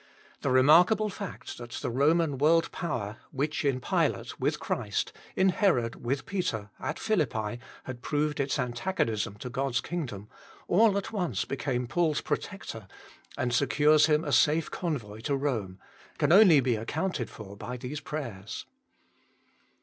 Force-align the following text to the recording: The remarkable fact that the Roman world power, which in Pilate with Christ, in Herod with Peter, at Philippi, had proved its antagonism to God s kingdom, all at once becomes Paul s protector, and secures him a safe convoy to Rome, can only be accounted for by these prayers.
The 0.41 0.49
remarkable 0.49 1.09
fact 1.11 1.59
that 1.59 1.73
the 1.73 1.91
Roman 1.91 2.39
world 2.39 2.71
power, 2.71 3.17
which 3.29 3.63
in 3.63 3.79
Pilate 3.79 4.39
with 4.39 4.59
Christ, 4.59 5.13
in 5.35 5.49
Herod 5.49 6.03
with 6.03 6.25
Peter, 6.25 6.71
at 6.79 6.97
Philippi, 6.97 7.59
had 7.83 8.01
proved 8.01 8.39
its 8.39 8.57
antagonism 8.57 9.35
to 9.35 9.49
God 9.51 9.73
s 9.75 9.79
kingdom, 9.81 10.27
all 10.67 10.97
at 10.97 11.11
once 11.11 11.45
becomes 11.45 11.87
Paul 11.89 12.13
s 12.13 12.21
protector, 12.21 12.87
and 13.37 13.53
secures 13.53 14.07
him 14.07 14.23
a 14.23 14.31
safe 14.31 14.71
convoy 14.71 15.19
to 15.19 15.35
Rome, 15.35 15.77
can 16.17 16.31
only 16.31 16.61
be 16.61 16.75
accounted 16.77 17.29
for 17.29 17.55
by 17.55 17.77
these 17.77 17.99
prayers. 17.99 18.65